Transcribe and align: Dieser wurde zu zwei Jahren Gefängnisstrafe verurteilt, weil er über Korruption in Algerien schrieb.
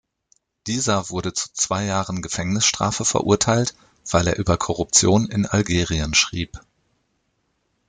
Dieser 0.65 1.11
wurde 1.11 1.31
zu 1.31 1.49
zwei 1.53 1.83
Jahren 1.85 2.23
Gefängnisstrafe 2.23 3.05
verurteilt, 3.05 3.75
weil 4.09 4.27
er 4.27 4.39
über 4.39 4.57
Korruption 4.57 5.27
in 5.29 5.45
Algerien 5.45 6.15
schrieb. 6.15 6.59